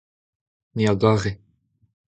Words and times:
ni 0.75 0.83
a 0.91 0.93
gare. 1.01 1.31